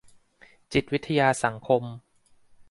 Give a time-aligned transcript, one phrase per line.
[0.73, 1.83] จิตวิทยาสังคม